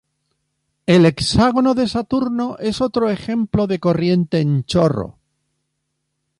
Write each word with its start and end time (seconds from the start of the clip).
El 0.87 1.05
Hexágono 1.05 1.75
de 1.75 1.87
Saturno 1.87 2.57
es 2.57 2.81
otro 2.81 3.07
ejemplo 3.11 3.67
de 3.67 3.77
corriente 3.79 4.39
en 4.39 4.63
chorro. 4.63 5.19